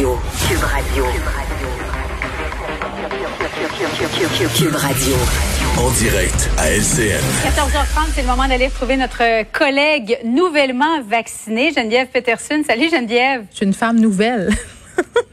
Radio. 0.00 0.18
Cube 0.48 0.62
Radio. 0.62 1.04
Cube 4.56 4.74
Radio. 4.74 5.14
En 5.76 5.90
direct 5.90 6.48
à 6.56 6.70
LCN. 6.70 7.20
14h30, 7.44 8.08
c'est 8.14 8.22
le 8.22 8.28
moment 8.28 8.48
d'aller 8.48 8.68
retrouver 8.68 8.96
notre 8.96 9.42
collègue 9.52 10.18
nouvellement 10.24 11.02
vaccinée, 11.02 11.74
Geneviève 11.76 12.06
Peterson. 12.08 12.62
Salut 12.66 12.88
Geneviève. 12.88 13.44
Je 13.50 13.56
suis 13.56 13.66
une 13.66 13.74
femme 13.74 14.00
nouvelle. 14.00 14.48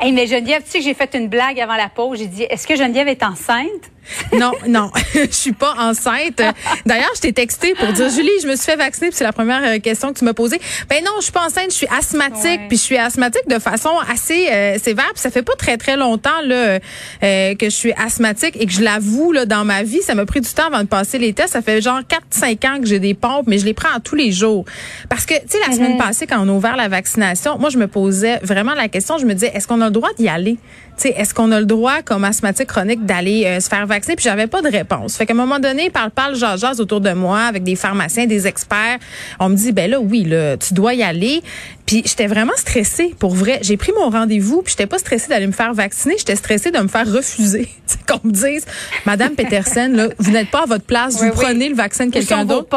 hey, 0.00 0.12
mais 0.12 0.26
Geneviève, 0.26 0.62
tu 0.62 0.70
sais 0.70 0.78
que 0.78 0.84
j'ai 0.84 0.94
fait 0.94 1.14
une 1.14 1.28
blague 1.28 1.60
avant 1.60 1.76
la 1.76 1.88
pause. 1.88 2.18
J'ai 2.18 2.26
dit, 2.26 2.42
est-ce 2.44 2.66
que 2.66 2.76
Geneviève 2.76 3.08
est 3.08 3.22
enceinte? 3.22 3.90
non, 4.38 4.52
non, 4.68 4.90
je 5.14 5.30
suis 5.30 5.52
pas 5.52 5.74
enceinte. 5.78 6.42
D'ailleurs, 6.86 7.10
je 7.16 7.20
t'ai 7.20 7.32
texté 7.32 7.74
pour 7.74 7.92
dire 7.92 8.10
Julie, 8.14 8.30
je 8.42 8.48
me 8.48 8.56
suis 8.56 8.64
fait 8.64 8.76
vacciner, 8.76 9.08
puis 9.08 9.16
c'est 9.16 9.24
la 9.24 9.32
première 9.32 9.62
euh, 9.64 9.78
question 9.78 10.12
que 10.12 10.18
tu 10.18 10.24
m'as 10.24 10.34
posée. 10.34 10.60
Ben 10.88 11.02
non, 11.04 11.12
je 11.18 11.24
suis 11.24 11.32
pas 11.32 11.46
enceinte, 11.46 11.70
je 11.70 11.76
suis 11.76 11.86
asthmatique, 11.86 12.68
puis 12.68 12.76
je 12.76 12.82
suis 12.82 12.96
asthmatique 12.96 13.48
de 13.48 13.58
façon 13.58 13.90
assez 14.08 14.48
euh, 14.50 14.78
sévère, 14.78 15.10
puis 15.12 15.20
ça 15.20 15.30
fait 15.30 15.42
pas 15.42 15.54
très 15.56 15.76
très 15.76 15.96
longtemps 15.96 16.42
là 16.44 16.78
euh, 17.22 17.54
que 17.54 17.66
je 17.66 17.74
suis 17.74 17.92
asthmatique 17.92 18.56
et 18.58 18.66
que 18.66 18.72
je 18.72 18.82
l'avoue 18.82 19.32
là 19.32 19.46
dans 19.46 19.64
ma 19.64 19.82
vie, 19.82 20.02
ça 20.02 20.14
m'a 20.14 20.26
pris 20.26 20.40
du 20.40 20.50
temps 20.50 20.66
avant 20.66 20.80
de 20.80 20.88
passer 20.88 21.18
les 21.18 21.32
tests, 21.32 21.52
ça 21.52 21.62
fait 21.62 21.80
genre 21.80 22.00
4 22.06 22.22
5 22.30 22.64
ans 22.64 22.80
que 22.80 22.86
j'ai 22.86 22.98
des 22.98 23.14
pompes, 23.14 23.46
mais 23.46 23.58
je 23.58 23.64
les 23.64 23.74
prends 23.74 24.00
tous 24.02 24.16
les 24.16 24.32
jours. 24.32 24.64
Parce 25.08 25.26
que 25.26 25.34
tu 25.34 25.48
sais 25.48 25.58
la 25.66 25.74
semaine 25.74 25.92
mhm. 25.92 25.98
passée 25.98 26.26
quand 26.26 26.44
on 26.44 26.48
a 26.48 26.52
ouvert 26.52 26.76
la 26.76 26.88
vaccination, 26.88 27.58
moi 27.58 27.70
je 27.70 27.78
me 27.78 27.86
posais 27.86 28.38
vraiment 28.42 28.74
la 28.74 28.88
question, 28.88 29.18
je 29.18 29.26
me 29.26 29.34
disais 29.34 29.52
est-ce 29.64 29.68
qu'on 29.72 29.80
a 29.80 29.86
le 29.86 29.90
droit 29.92 30.10
d'y 30.18 30.28
aller 30.28 30.58
est-ce 31.04 31.34
qu'on 31.34 31.52
a 31.52 31.60
le 31.60 31.66
droit, 31.66 32.02
comme 32.02 32.24
asthmatique 32.24 32.68
chronique, 32.68 33.04
d'aller 33.04 33.44
euh, 33.46 33.60
se 33.60 33.68
faire 33.68 33.86
vacciner? 33.86 34.16
Puis 34.16 34.24
j'avais 34.24 34.46
pas 34.46 34.62
de 34.62 34.68
réponse. 34.68 35.16
Fait 35.16 35.26
qu'à 35.26 35.32
un 35.32 35.36
moment 35.36 35.58
donné, 35.58 35.90
parle, 35.90 36.10
parle, 36.10 36.34
jase, 36.34 36.80
autour 36.80 37.00
de 37.00 37.12
moi 37.12 37.40
avec 37.40 37.62
des 37.62 37.76
pharmaciens, 37.76 38.26
des 38.26 38.46
experts. 38.46 38.98
On 39.40 39.48
me 39.48 39.56
dit, 39.56 39.72
ben 39.72 39.90
là, 39.90 40.00
oui, 40.00 40.24
là, 40.24 40.56
tu 40.56 40.74
dois 40.74 40.94
y 40.94 41.02
aller. 41.02 41.42
Puis 41.86 42.02
j'étais 42.06 42.26
vraiment 42.26 42.56
stressée, 42.56 43.14
pour 43.18 43.34
vrai. 43.34 43.58
J'ai 43.62 43.76
pris 43.76 43.92
mon 43.92 44.08
rendez-vous, 44.08 44.62
puis 44.62 44.70
j'étais 44.70 44.86
pas 44.86 44.98
stressée 44.98 45.28
d'aller 45.28 45.46
me 45.46 45.52
faire 45.52 45.74
vacciner, 45.74 46.14
j'étais 46.16 46.36
stressée 46.36 46.70
de 46.70 46.78
me 46.78 46.88
faire 46.88 47.10
refuser. 47.10 47.68
qu'on 48.08 48.26
me 48.26 48.32
dise, 48.32 48.64
Madame 49.04 49.34
Peterson, 49.34 49.90
là, 49.92 50.08
vous 50.18 50.30
n'êtes 50.30 50.50
pas 50.50 50.62
à 50.62 50.66
votre 50.66 50.84
place, 50.84 51.22
vous 51.22 51.30
prenez 51.30 51.68
le 51.68 51.74
vaccin 51.74 52.06
de 52.06 52.12
quelqu'un 52.12 52.44
d'autre. 52.44 52.68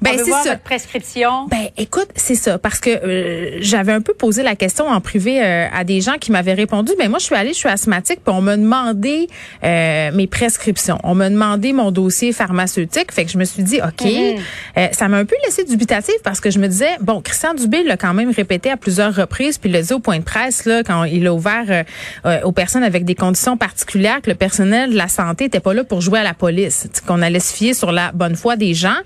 Ben 0.00 0.12
c'est 0.16 0.30
ça. 0.30 0.42
Votre 0.44 0.60
prescription. 0.60 1.46
Ben 1.50 1.68
écoute, 1.76 2.08
c'est 2.14 2.34
ça, 2.34 2.58
parce 2.58 2.78
que 2.78 2.90
euh, 2.90 3.58
j'avais 3.60 3.92
un 3.92 4.00
peu 4.00 4.14
posé 4.14 4.42
la 4.42 4.54
question 4.54 4.86
en 4.88 5.00
privé 5.00 5.42
euh, 5.42 5.66
à 5.72 5.84
des 5.84 6.00
gens 6.00 6.18
qui 6.18 6.30
m'avaient 6.30 6.54
répondu. 6.54 6.92
Ben 6.98 7.08
moi, 7.08 7.18
je 7.18 7.24
suis 7.24 7.34
allée, 7.34 7.52
je 7.52 7.58
suis 7.62 7.68
asthmatique, 7.68 8.20
puis 8.24 8.34
on 8.34 8.40
m'a 8.40 8.56
demandé 8.56 9.28
euh, 9.64 10.10
mes 10.12 10.26
prescriptions, 10.26 10.98
on 11.04 11.14
m'a 11.14 11.30
demandé 11.30 11.72
mon 11.72 11.90
dossier 11.90 12.32
pharmaceutique, 12.32 13.12
fait 13.12 13.24
que 13.24 13.30
je 13.30 13.38
me 13.38 13.44
suis 13.44 13.62
dit, 13.62 13.80
ok, 13.80 14.06
mm-hmm. 14.06 14.92
ça 14.92 15.08
m'a 15.08 15.18
un 15.18 15.24
peu 15.24 15.36
laissé 15.44 15.64
dubitatif 15.64 16.14
parce 16.24 16.40
que 16.40 16.50
je 16.50 16.58
me 16.58 16.68
disais, 16.68 16.96
bon, 17.00 17.20
Christian 17.20 17.54
Dubé 17.54 17.82
l'a 17.82 17.96
quand 17.96 18.14
même 18.14 18.30
répété 18.30 18.70
à 18.70 18.76
plusieurs 18.76 19.14
reprises, 19.14 19.58
puis 19.58 19.70
il 19.70 19.72
l'a 19.72 19.82
dit 19.82 19.92
au 19.92 19.98
point 19.98 20.18
de 20.18 20.24
presse 20.24 20.64
là 20.64 20.82
quand 20.82 21.04
il 21.04 21.26
a 21.26 21.34
ouvert 21.34 21.64
euh, 21.68 21.82
euh, 22.26 22.40
aux 22.42 22.52
personnes 22.52 22.82
avec 22.82 23.04
des 23.04 23.14
conditions 23.14 23.56
particulières 23.56 24.20
que 24.20 24.30
le 24.30 24.36
personnel 24.36 24.90
de 24.90 24.96
la 24.96 25.08
santé 25.08 25.44
était 25.44 25.60
pas 25.60 25.74
là 25.74 25.84
pour 25.84 26.00
jouer 26.00 26.20
à 26.20 26.22
la 26.22 26.34
police, 26.34 26.88
qu'on 27.06 27.22
allait 27.22 27.40
se 27.40 27.54
fier 27.54 27.74
sur 27.74 27.92
la 27.92 28.12
bonne 28.12 28.36
foi 28.36 28.56
des 28.56 28.74
gens. 28.74 28.96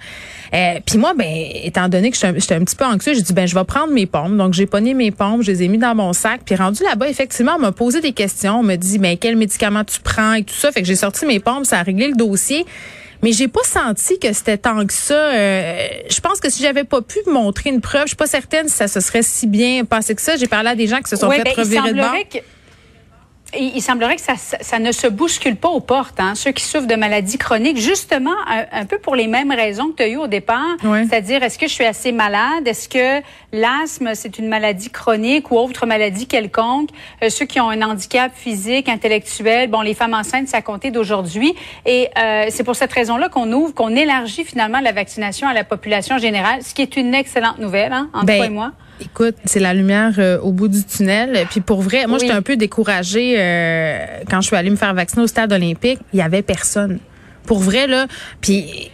Euh, 0.54 0.80
puis 0.84 0.98
moi, 0.98 1.12
ben, 1.14 1.26
étant 1.26 1.88
donné 1.88 2.10
que 2.10 2.16
j'étais 2.16 2.54
un, 2.54 2.64
petit 2.64 2.76
peu 2.76 2.84
anxieux, 2.84 3.14
j'ai 3.14 3.22
dit 3.22 3.32
ben 3.32 3.46
je 3.46 3.54
vais 3.54 3.64
prendre 3.64 3.92
mes 3.92 4.06
pompes. 4.06 4.36
Donc 4.36 4.54
j'ai 4.54 4.66
pogné 4.66 4.94
mes 4.94 5.10
pompes, 5.10 5.42
je 5.42 5.50
les 5.50 5.64
ai 5.64 5.68
mis 5.68 5.78
dans 5.78 5.94
mon 5.94 6.12
sac. 6.12 6.42
Puis 6.44 6.54
rendu 6.54 6.82
là-bas, 6.84 7.08
effectivement, 7.08 7.52
on 7.56 7.60
m'a 7.60 7.72
posé 7.72 8.00
des 8.00 8.12
questions. 8.12 8.45
On 8.54 8.62
me 8.62 8.76
dit 8.76 8.98
ben 8.98 9.16
quel 9.18 9.36
médicament 9.36 9.84
tu 9.84 10.00
prends 10.00 10.34
et 10.34 10.44
tout 10.44 10.54
ça. 10.54 10.72
Fait 10.72 10.82
que 10.82 10.86
j'ai 10.86 10.96
sorti 10.96 11.26
mes 11.26 11.40
pompes, 11.40 11.66
ça 11.66 11.78
a 11.78 11.82
réglé 11.82 12.08
le 12.08 12.14
dossier. 12.14 12.64
Mais 13.22 13.32
j'ai 13.32 13.48
pas 13.48 13.64
senti 13.64 14.18
que 14.18 14.32
c'était 14.32 14.58
tant 14.58 14.86
que 14.86 14.92
ça. 14.92 15.14
Euh, 15.14 15.86
je 16.10 16.20
pense 16.20 16.38
que 16.38 16.50
si 16.50 16.62
j'avais 16.62 16.84
pas 16.84 17.00
pu 17.00 17.18
montrer 17.26 17.70
une 17.70 17.80
preuve, 17.80 18.02
je 18.02 18.08
suis 18.08 18.16
pas 18.16 18.26
certaine 18.26 18.68
si 18.68 18.76
ça 18.76 18.88
se 18.88 19.00
serait 19.00 19.22
si 19.22 19.46
bien 19.46 19.84
passé 19.84 20.14
que 20.14 20.20
ça. 20.20 20.36
J'ai 20.36 20.46
parlé 20.46 20.70
à 20.70 20.74
des 20.74 20.86
gens 20.86 21.00
qui 21.00 21.08
se 21.08 21.16
sont 21.16 21.30
fait 21.30 21.42
ben, 21.42 21.54
revirer 21.56 21.92
de 21.92 21.98
bord 21.98 22.14
il, 23.58 23.80
semblerait 23.82 24.16
que 24.16 24.22
ça, 24.22 24.34
ça, 24.36 24.78
ne 24.78 24.92
se 24.92 25.06
bouscule 25.06 25.56
pas 25.56 25.68
aux 25.68 25.80
portes, 25.80 26.20
hein, 26.20 26.34
ceux 26.34 26.52
qui 26.52 26.64
souffrent 26.64 26.86
de 26.86 26.94
maladies 26.94 27.38
chroniques, 27.38 27.78
justement 27.78 28.34
un, 28.72 28.84
peu 28.86 28.98
pour 28.98 29.16
les 29.16 29.26
mêmes 29.26 29.52
raisons 29.52 29.88
que 29.88 29.96
tu 29.96 30.02
as 30.02 30.08
eues 30.08 30.16
au 30.16 30.26
départ, 30.26 30.76
c'est-à-dire 30.82 31.42
est-ce 31.42 31.58
que 31.58 31.66
je 31.66 31.72
suis 31.72 31.84
assez 31.84 32.12
malade, 32.12 32.66
est-ce 32.66 32.88
que 32.88 33.22
l'asthme 33.52 34.14
c'est 34.14 34.38
une 34.38 34.48
maladie 34.48 34.90
chronique 34.90 35.50
ou 35.50 35.58
autre 35.58 35.86
maladie 35.86 36.26
quelconque, 36.26 36.90
euh, 37.22 37.30
ceux 37.30 37.46
qui 37.46 37.60
ont 37.60 37.70
un 37.70 37.82
handicap 37.82 38.32
physique, 38.34 38.88
intellectuel, 38.88 39.70
bon 39.70 39.80
les 39.80 39.94
femmes 39.94 40.14
enceintes 40.14 40.48
ça 40.48 40.62
compter 40.62 40.90
d'aujourd'hui. 40.90 41.54
Et 41.84 42.08
euh, 42.18 42.46
c'est 42.50 42.64
pour 42.64 42.76
cette 42.76 42.92
raison-là 42.92 43.28
qu'on 43.28 43.50
ouvre, 43.52 43.74
qu'on 43.74 43.94
élargit 43.94 44.44
finalement 44.44 44.80
la 44.80 44.92
vaccination 44.92 45.48
à 45.48 45.54
la 45.54 45.64
population 45.64 46.18
générale, 46.18 46.62
ce 46.62 46.74
qui 46.74 46.82
est 46.82 46.96
une 46.96 47.14
excellente 47.14 47.58
nouvelle 47.58 47.92
hein, 47.92 48.10
entre 48.12 48.26
ben, 48.26 48.36
toi 48.36 48.46
et 48.46 48.50
moi. 48.50 48.72
Écoute, 49.00 49.36
c'est 49.44 49.60
la 49.60 49.74
lumière 49.74 50.14
euh, 50.18 50.38
au 50.40 50.52
bout 50.52 50.68
du 50.68 50.82
tunnel. 50.84 51.46
Puis 51.50 51.60
pour 51.60 51.82
vrai, 51.82 52.06
moi 52.06 52.18
j'étais 52.18 52.32
un 52.32 52.42
peu 52.42 52.56
découragée 52.56 53.36
euh, 53.38 53.98
quand 54.30 54.40
je 54.40 54.46
suis 54.46 54.56
allée 54.56 54.70
me 54.70 54.76
faire 54.76 54.94
vacciner 54.94 55.22
au 55.22 55.26
stade 55.26 55.52
olympique. 55.52 56.00
Il 56.12 56.18
y 56.18 56.22
avait 56.22 56.42
personne. 56.42 56.98
Pour 57.44 57.58
vrai 57.58 57.86
là. 57.86 58.06
Puis 58.40 58.90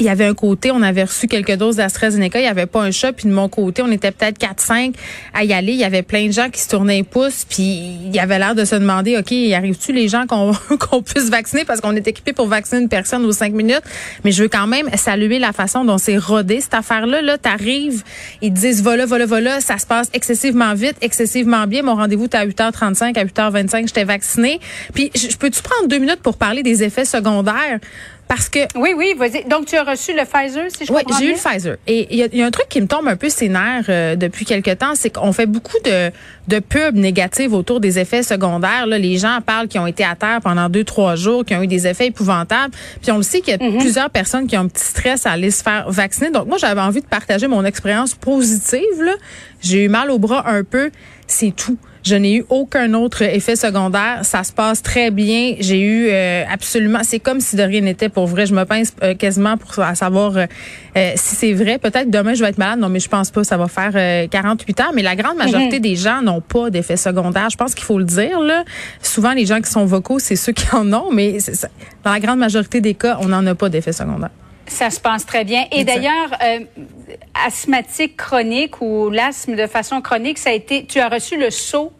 il 0.00 0.06
y 0.06 0.08
avait 0.08 0.24
un 0.24 0.34
côté, 0.34 0.70
on 0.70 0.82
avait 0.82 1.04
reçu 1.04 1.28
quelques 1.28 1.56
doses 1.56 1.76
d'AstraZeneca, 1.76 2.38
il 2.38 2.42
n'y 2.42 2.48
avait 2.48 2.66
pas 2.66 2.82
un 2.82 2.90
chat, 2.90 3.12
puis 3.12 3.28
de 3.28 3.34
mon 3.34 3.48
côté, 3.48 3.82
on 3.82 3.92
était 3.92 4.10
peut-être 4.10 4.38
4-5 4.38 4.94
à 5.34 5.44
y 5.44 5.52
aller. 5.52 5.72
Il 5.72 5.78
y 5.78 5.84
avait 5.84 6.02
plein 6.02 6.26
de 6.26 6.32
gens 6.32 6.48
qui 6.48 6.60
se 6.60 6.68
tournaient 6.68 6.96
les 6.96 7.02
pouces, 7.02 7.44
puis 7.48 7.98
il 8.06 8.14
y 8.14 8.18
avait 8.18 8.38
l'air 8.38 8.54
de 8.54 8.64
se 8.64 8.74
demander, 8.74 9.18
OK, 9.18 9.32
arrive-tu 9.54 9.92
les 9.92 10.08
gens 10.08 10.26
qu'on 10.26 10.52
qu'on 10.78 11.02
puisse 11.02 11.28
vacciner? 11.28 11.64
Parce 11.64 11.80
qu'on 11.80 11.94
est 11.94 12.08
équipé 12.08 12.32
pour 12.32 12.46
vacciner 12.46 12.80
une 12.80 12.88
personne 12.88 13.24
aux 13.26 13.32
5 13.32 13.52
minutes? 13.52 13.82
Mais 14.24 14.32
je 14.32 14.42
veux 14.42 14.48
quand 14.48 14.66
même 14.66 14.88
saluer 14.96 15.38
la 15.38 15.52
façon 15.52 15.84
dont 15.84 15.98
c'est 15.98 16.16
rodé, 16.16 16.60
cette 16.60 16.74
affaire-là. 16.74 17.20
Là, 17.20 17.36
t'arrives, 17.36 18.02
ils 18.40 18.52
te 18.54 18.58
disent, 18.58 18.82
voilà, 18.82 19.04
voilà, 19.04 19.26
voilà, 19.26 19.60
ça 19.60 19.76
se 19.76 19.86
passe 19.86 20.08
excessivement 20.14 20.72
vite, 20.74 20.96
excessivement 21.02 21.66
bien. 21.66 21.82
Mon 21.82 21.94
rendez-vous, 21.94 22.26
t'es 22.26 22.38
à 22.38 22.46
8h35, 22.46 23.18
à 23.18 23.24
8h25, 23.24 23.88
j'étais 23.88 24.04
vacciné. 24.04 24.60
Puis, 24.94 25.10
je 25.14 25.36
peux-tu 25.36 25.60
prendre 25.60 25.88
deux 25.88 25.98
minutes 25.98 26.22
pour 26.22 26.38
parler 26.38 26.62
des 26.62 26.82
effets 26.82 27.04
secondaires? 27.04 27.80
Parce 28.30 28.48
que. 28.48 28.60
Oui, 28.76 28.94
oui, 28.96 29.14
vas-y. 29.18 29.42
Donc, 29.46 29.66
tu 29.66 29.74
as 29.74 29.82
reçu 29.82 30.12
le 30.12 30.24
Pfizer, 30.24 30.66
si 30.68 30.86
je 30.86 30.92
Oui, 30.92 31.02
j'ai 31.18 31.26
eu 31.26 31.32
le 31.32 31.34
Pfizer. 31.34 31.78
Et 31.88 32.06
il 32.14 32.36
y, 32.38 32.42
a 32.42 32.46
un 32.46 32.50
truc 32.52 32.68
qui 32.68 32.80
me 32.80 32.86
tombe 32.86 33.08
un 33.08 33.16
peu 33.16 33.28
ses 33.28 33.48
nerfs 33.48 33.86
euh, 33.88 34.14
depuis 34.14 34.44
quelque 34.44 34.70
temps, 34.70 34.94
c'est 34.94 35.10
qu'on 35.10 35.32
fait 35.32 35.46
beaucoup 35.46 35.76
de, 35.84 36.12
de 36.50 36.58
pubs 36.58 36.96
négatives 36.96 37.54
autour 37.54 37.80
des 37.80 37.98
effets 37.98 38.24
secondaires. 38.24 38.86
Là, 38.86 38.98
les 38.98 39.16
gens 39.16 39.38
parlent 39.44 39.68
qui 39.68 39.78
ont 39.78 39.86
été 39.86 40.04
à 40.04 40.16
terre 40.16 40.40
pendant 40.42 40.68
deux, 40.68 40.84
trois 40.84 41.14
jours, 41.14 41.44
qui 41.44 41.54
ont 41.54 41.62
eu 41.62 41.68
des 41.68 41.86
effets 41.86 42.08
épouvantables. 42.08 42.74
Puis 43.00 43.12
on 43.12 43.16
le 43.16 43.22
sait 43.22 43.40
qu'il 43.40 43.56
y 43.56 43.64
a 43.64 43.70
mhm. 43.70 43.78
plusieurs 43.78 44.10
personnes 44.10 44.46
qui 44.46 44.56
ont 44.56 44.62
un 44.62 44.68
petit 44.68 44.84
stress 44.84 45.26
à 45.26 45.30
aller 45.30 45.52
se 45.52 45.62
faire 45.62 45.90
vacciner. 45.90 46.30
Donc, 46.30 46.46
moi, 46.46 46.58
j'avais 46.58 46.80
envie 46.80 47.00
de 47.00 47.06
partager 47.06 47.46
mon 47.46 47.64
expérience 47.64 48.14
positive. 48.14 48.82
J'ai 49.62 49.84
eu 49.84 49.88
mal 49.88 50.10
au 50.10 50.18
bras 50.18 50.48
un 50.48 50.64
peu. 50.64 50.90
C'est 51.26 51.54
tout. 51.54 51.78
Je 52.02 52.14
n'ai 52.14 52.36
eu 52.36 52.44
aucun 52.48 52.94
autre 52.94 53.22
effet 53.22 53.56
secondaire. 53.56 54.20
Ça 54.22 54.42
se 54.42 54.52
passe 54.52 54.82
très 54.82 55.10
bien. 55.10 55.54
J'ai 55.60 55.80
eu 55.80 56.08
euh, 56.08 56.44
absolument. 56.50 57.00
C'est 57.02 57.18
comme 57.18 57.40
si 57.40 57.56
de 57.56 57.62
rien 57.62 57.82
n'était 57.82 58.08
pour 58.08 58.26
vrai. 58.26 58.46
Je 58.46 58.54
me 58.54 58.64
pince 58.64 58.94
euh, 59.02 59.14
quasiment 59.14 59.56
pour 59.56 59.74
savoir 59.94 60.36
euh, 60.36 60.46
si 61.16 61.34
c'est 61.34 61.52
vrai. 61.52 61.78
Peut-être 61.78 62.10
demain 62.10 62.34
je 62.34 62.42
vais 62.42 62.50
être 62.50 62.58
malade. 62.58 62.78
Non, 62.78 62.88
mais 62.88 63.00
je 63.00 63.08
pense 63.08 63.30
pas. 63.30 63.44
Ça 63.44 63.56
va 63.56 63.68
faire 63.68 64.28
48 64.30 64.80
heures. 64.80 64.92
Mais 64.94 65.02
la 65.02 65.14
grande 65.14 65.36
majorité 65.36 65.76
mhm. 65.76 65.82
des 65.82 65.96
gens 65.96 66.22
n'ont 66.22 66.39
pas 66.40 66.70
d'effet 66.70 66.96
secondaire. 66.96 67.48
Je 67.50 67.56
pense 67.56 67.74
qu'il 67.74 67.84
faut 67.84 67.98
le 67.98 68.04
dire. 68.04 68.40
Là. 68.40 68.64
Souvent, 69.02 69.32
les 69.32 69.46
gens 69.46 69.60
qui 69.60 69.70
sont 69.70 69.84
vocaux, 69.84 70.18
c'est 70.18 70.36
ceux 70.36 70.52
qui 70.52 70.66
en 70.74 70.92
ont. 70.92 71.10
Mais 71.12 71.38
dans 72.04 72.12
la 72.12 72.20
grande 72.20 72.38
majorité 72.38 72.80
des 72.80 72.94
cas, 72.94 73.18
on 73.20 73.26
n'en 73.26 73.46
a 73.46 73.54
pas 73.54 73.68
d'effet 73.68 73.92
secondaire. 73.92 74.30
Ça 74.66 74.90
se 74.90 75.00
passe 75.00 75.26
très 75.26 75.44
bien. 75.44 75.64
Et 75.72 75.84
d'ailleurs, 75.84 76.30
euh, 76.44 76.60
asthmatique 77.46 78.16
chronique 78.16 78.80
ou 78.80 79.10
l'asthme 79.10 79.56
de 79.56 79.66
façon 79.66 80.00
chronique, 80.00 80.38
ça 80.38 80.50
a 80.50 80.52
été. 80.52 80.86
Tu 80.86 81.00
as 81.00 81.08
reçu 81.08 81.36
le 81.36 81.50
saut 81.50 81.92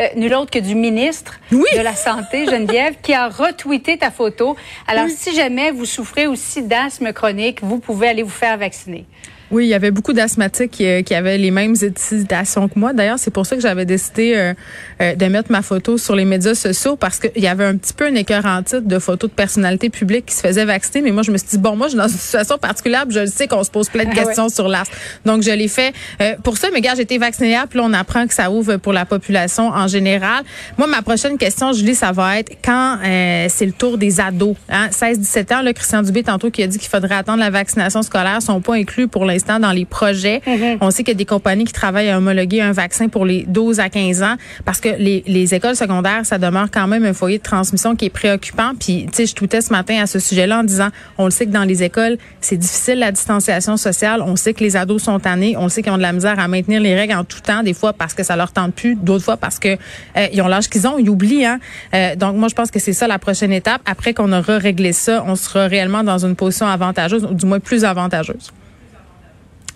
euh, 0.00 0.06
nul 0.14 0.32
autre 0.34 0.50
que 0.50 0.58
du 0.60 0.76
ministre 0.76 1.40
de 1.50 1.82
la 1.82 1.94
Santé, 1.94 2.46
Geneviève, 2.46 2.94
qui 3.02 3.14
a 3.14 3.28
retweeté 3.28 3.98
ta 3.98 4.12
photo. 4.12 4.56
Alors, 4.86 5.06
si 5.08 5.34
jamais 5.34 5.72
vous 5.72 5.86
souffrez 5.86 6.28
aussi 6.28 6.62
d'asthme 6.62 7.12
chronique, 7.12 7.62
vous 7.62 7.78
pouvez 7.78 8.08
aller 8.08 8.22
vous 8.22 8.30
faire 8.30 8.56
vacciner. 8.58 9.06
Oui, 9.50 9.64
il 9.64 9.68
y 9.68 9.74
avait 9.74 9.90
beaucoup 9.90 10.12
d'asthmatiques 10.12 10.72
qui, 10.72 10.86
euh, 10.86 11.02
qui, 11.02 11.14
avaient 11.14 11.38
les 11.38 11.50
mêmes 11.50 11.74
hésitations 11.80 12.68
que 12.68 12.78
moi. 12.78 12.92
D'ailleurs, 12.92 13.18
c'est 13.18 13.30
pour 13.30 13.46
ça 13.46 13.56
que 13.56 13.62
j'avais 13.62 13.86
décidé 13.86 14.34
euh, 14.36 14.52
euh, 15.00 15.14
de 15.14 15.26
mettre 15.26 15.50
ma 15.50 15.62
photo 15.62 15.96
sur 15.96 16.14
les 16.14 16.26
médias 16.26 16.54
sociaux 16.54 16.96
parce 16.96 17.18
qu'il 17.18 17.42
y 17.42 17.46
avait 17.46 17.64
un 17.64 17.76
petit 17.76 17.94
peu 17.94 18.06
un 18.06 18.14
écœur 18.14 18.44
en 18.44 18.62
titre 18.62 18.86
de 18.86 18.98
photos 18.98 19.30
de 19.30 19.34
personnalités 19.34 19.88
publiques 19.88 20.26
qui 20.26 20.34
se 20.34 20.42
faisaient 20.42 20.66
vacciner. 20.66 21.00
Mais 21.00 21.12
moi, 21.12 21.22
je 21.22 21.30
me 21.30 21.38
suis 21.38 21.48
dit, 21.48 21.58
bon, 21.58 21.76
moi, 21.76 21.86
je 21.86 21.92
suis 21.92 21.98
dans 21.98 22.08
une 22.08 22.18
situation 22.18 22.58
particulière, 22.58 23.06
je 23.08 23.20
le 23.20 23.26
sais 23.26 23.48
qu'on 23.48 23.64
se 23.64 23.70
pose 23.70 23.88
plein 23.88 24.04
de 24.04 24.10
ah 24.12 24.24
questions 24.24 24.50
sur 24.50 24.68
l'asthme. 24.68 24.94
Donc, 25.24 25.42
je 25.42 25.50
l'ai 25.50 25.68
fait 25.68 25.94
pour 26.42 26.58
ça. 26.58 26.68
Mais 26.72 26.82
gars, 26.82 26.94
j'ai 26.94 27.02
été 27.02 27.16
vaccinée 27.16 27.56
puis 27.70 27.78
là, 27.78 27.86
on 27.86 27.92
apprend 27.94 28.26
que 28.26 28.34
ça 28.34 28.50
ouvre 28.50 28.76
pour 28.76 28.92
la 28.92 29.06
population 29.06 29.68
en 29.68 29.86
général. 29.86 30.44
Moi, 30.76 30.86
ma 30.86 31.00
prochaine 31.00 31.38
question, 31.38 31.72
Julie, 31.72 31.94
ça 31.94 32.12
va 32.12 32.38
être 32.38 32.52
quand 32.62 32.98
c'est 33.48 33.66
le 33.66 33.72
tour 33.72 33.96
des 33.96 34.20
ados. 34.20 34.56
Hein? 34.68 34.88
16-17 34.90 35.54
ans, 35.54 35.62
le 35.62 35.72
Christian 35.72 36.02
Dubé, 36.02 36.22
tantôt, 36.22 36.50
qui 36.50 36.62
a 36.62 36.66
dit 36.66 36.78
qu'il 36.78 36.88
faudrait 36.88 37.14
attendre 37.14 37.38
la 37.38 37.50
vaccination 37.50 38.02
scolaire, 38.02 38.42
sont 38.42 38.60
pas 38.60 38.74
inclus 38.74 39.08
pour 39.08 39.24
l'instant 39.24 39.37
l'instant 39.38 39.60
dans 39.60 39.72
les 39.72 39.84
projets. 39.84 40.42
Mm-hmm. 40.46 40.78
On 40.80 40.90
sait 40.90 41.02
qu'il 41.02 41.12
y 41.12 41.16
a 41.16 41.18
des 41.18 41.24
compagnies 41.24 41.64
qui 41.64 41.72
travaillent 41.72 42.10
à 42.10 42.18
homologuer 42.18 42.60
un 42.60 42.72
vaccin 42.72 43.08
pour 43.08 43.24
les 43.24 43.44
12 43.46 43.80
à 43.80 43.88
15 43.88 44.22
ans 44.22 44.34
parce 44.64 44.80
que 44.80 44.88
les, 44.98 45.22
les 45.26 45.54
écoles 45.54 45.76
secondaires, 45.76 46.26
ça 46.26 46.38
demeure 46.38 46.68
quand 46.72 46.86
même 46.86 47.04
un 47.04 47.12
foyer 47.12 47.38
de 47.38 47.42
transmission 47.42 47.94
qui 47.94 48.06
est 48.06 48.10
préoccupant. 48.10 48.72
Puis, 48.78 49.06
tu 49.06 49.16
sais, 49.16 49.26
je 49.26 49.34
toutais 49.34 49.60
ce 49.60 49.72
matin 49.72 50.00
à 50.02 50.06
ce 50.06 50.18
sujet-là 50.18 50.60
en 50.60 50.64
disant, 50.64 50.88
on 51.16 51.26
le 51.26 51.30
sait 51.30 51.46
que 51.46 51.52
dans 51.52 51.64
les 51.64 51.82
écoles, 51.82 52.18
c'est 52.40 52.56
difficile 52.56 52.98
la 52.98 53.12
distanciation 53.12 53.76
sociale. 53.76 54.22
On 54.22 54.36
sait 54.36 54.54
que 54.54 54.64
les 54.64 54.76
ados 54.76 55.02
sont 55.02 55.20
tannés. 55.20 55.56
On 55.56 55.68
sait 55.68 55.82
qu'ils 55.82 55.92
ont 55.92 55.96
de 55.96 56.02
la 56.02 56.12
misère 56.12 56.38
à 56.38 56.48
maintenir 56.48 56.80
les 56.80 56.94
règles 56.94 57.14
en 57.14 57.24
tout 57.24 57.40
temps, 57.40 57.62
des 57.62 57.74
fois 57.74 57.92
parce 57.92 58.14
que 58.14 58.22
ça 58.22 58.36
leur 58.36 58.52
tente 58.52 58.74
plus, 58.74 58.96
d'autres 58.96 59.24
fois 59.24 59.36
parce 59.36 59.58
que 59.58 59.68
euh, 59.68 60.26
ils 60.32 60.42
ont 60.42 60.48
l'âge 60.48 60.68
qu'ils 60.68 60.86
ont, 60.86 60.98
ils 60.98 61.08
oublient. 61.08 61.46
Hein? 61.46 61.60
Euh, 61.94 62.16
donc, 62.16 62.36
moi, 62.36 62.48
je 62.48 62.54
pense 62.54 62.70
que 62.70 62.78
c'est 62.78 62.92
ça 62.92 63.06
la 63.06 63.18
prochaine 63.18 63.52
étape. 63.52 63.82
Après 63.86 64.14
qu'on 64.14 64.32
aura 64.32 64.58
réglé 64.58 64.92
ça, 64.92 65.24
on 65.26 65.36
sera 65.36 65.66
réellement 65.66 66.02
dans 66.02 66.24
une 66.24 66.34
position 66.34 66.66
avantageuse, 66.66 67.24
ou 67.24 67.34
du 67.34 67.46
moins 67.46 67.60
plus 67.60 67.84
avantageuse. 67.84 68.50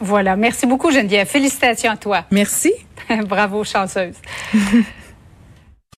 Voilà. 0.02 0.34
Merci 0.34 0.66
beaucoup, 0.66 0.90
Geneviève. 0.90 1.28
Félicitations 1.28 1.92
à 1.92 1.96
toi. 1.96 2.24
Merci. 2.32 2.72
Bravo, 3.28 3.62
chanceuse. 3.62 4.16